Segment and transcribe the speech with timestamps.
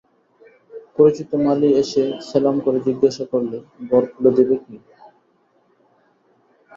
[0.95, 3.57] পরিচিত মালী এসে সেলাম করে জিজ্ঞাসা করলে,
[3.89, 4.75] ঘর খুলে দেব কি।